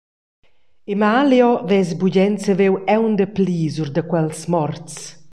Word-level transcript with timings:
Emalio 0.93 1.49
vess 1.69 1.89
bugen 1.99 2.33
saviu 2.43 2.73
aunc 2.95 3.13
dapli 3.19 3.59
sur 3.75 3.89
da 3.95 4.01
quels 4.09 4.41
morts. 4.53 4.95